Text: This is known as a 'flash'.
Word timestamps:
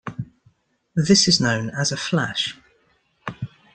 This 0.95 1.27
is 1.27 1.39
known 1.39 1.69
as 1.69 1.91
a 1.91 1.95
'flash'. 1.95 2.57